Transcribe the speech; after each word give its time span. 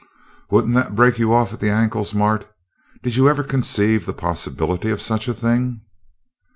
"Wouldn't 0.49 0.73
that 0.73 0.95
break 0.95 1.19
you 1.19 1.31
off 1.31 1.53
at 1.53 1.59
the 1.59 1.69
ankles, 1.69 2.15
Mart? 2.15 2.47
Did 3.03 3.17
you 3.17 3.29
ever 3.29 3.43
conceive 3.43 4.07
the 4.07 4.13
possibility 4.13 4.89
of 4.89 4.99
such 4.99 5.27
a 5.27 5.33
thing? 5.35 5.81